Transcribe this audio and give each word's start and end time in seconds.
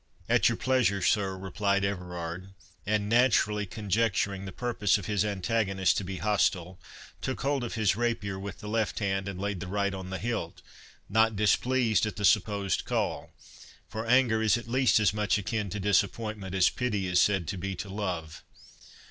"At 0.27 0.49
your 0.49 0.55
pleasure, 0.55 0.99
sir," 1.03 1.37
replied 1.37 1.85
Everard; 1.85 2.55
and 2.87 3.07
naturally 3.07 3.67
conjecturing 3.67 4.45
the 4.45 4.51
purpose 4.51 4.97
of 4.97 5.05
his 5.05 5.23
antagonist 5.23 5.95
to 5.97 6.03
be 6.03 6.17
hostile, 6.17 6.79
took 7.21 7.41
hold 7.41 7.63
of 7.63 7.75
his 7.75 7.95
rapier 7.95 8.39
with 8.39 8.61
the 8.61 8.67
left 8.67 8.97
hand, 8.97 9.27
and 9.27 9.39
laid 9.39 9.59
the 9.59 9.67
right 9.67 9.93
on 9.93 10.09
the 10.09 10.17
hilt, 10.17 10.63
not 11.07 11.35
displeased 11.35 12.07
at 12.07 12.15
the 12.15 12.25
supposed 12.25 12.83
call; 12.83 13.29
for 13.87 14.03
anger 14.07 14.41
is 14.41 14.57
at 14.57 14.67
least 14.67 14.99
as 14.99 15.13
much 15.13 15.37
akin 15.37 15.69
to 15.69 15.79
disappointment 15.79 16.55
as 16.55 16.71
pity 16.71 17.05
is 17.05 17.21
said 17.21 17.47
to 17.49 17.57
be 17.59 17.75
to 17.75 17.87
love. 17.87 18.43